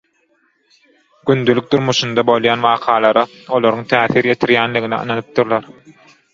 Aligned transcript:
Gündelik 1.31 1.67
durmuşynda 1.75 2.25
bolýan 2.31 2.65
wakalara 2.69 3.25
olaryň 3.61 3.87
täsir 3.95 4.33
ýetirýänligine 4.33 5.03
ynanypdyrlar. 5.09 5.73